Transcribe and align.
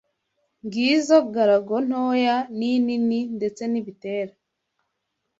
ngizo 0.65 1.17
galago 1.33 1.75
ntoya 1.87 2.37
n’inini 2.57 3.19
ndetse 3.37 3.63
n’ibitera 3.71 4.33